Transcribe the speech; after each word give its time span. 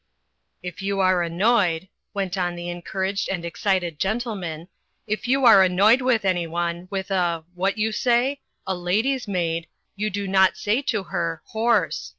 "If 0.63 0.81
you 0.81 0.99
are 0.99 1.21
annoyed," 1.21 1.87
went 2.11 2.35
on 2.35 2.55
the 2.55 2.69
encouraged 2.69 3.29
and 3.29 3.45
excited 3.45 3.99
gentleman, 3.99 4.67
"if 5.05 5.27
you 5.27 5.45
are 5.45 5.61
annoyed 5.61 6.01
with 6.01 6.25
anyone, 6.25 6.87
with 6.89 7.11
a— 7.11 7.43
^what 7.55 7.77
you 7.77 7.91
say?— 7.91 8.41
b, 8.67 8.73
lady's 8.73 9.27
maid, 9.27 9.67
you 9.95 10.09
do 10.09 10.27
not 10.27 10.57
say 10.57 10.81
to 10.81 11.03
her 11.03 11.43
'Horse.' 11.51 12.09